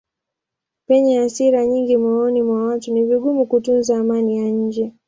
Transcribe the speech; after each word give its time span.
Penye 0.87 1.11
hasira 1.21 1.59
nyingi 1.65 1.95
moyoni 1.97 2.41
mwa 2.43 2.67
watu 2.67 2.93
ni 2.93 3.03
vigumu 3.03 3.45
kutunza 3.45 3.97
amani 3.99 4.37
ya 4.37 4.49
nje. 4.51 4.93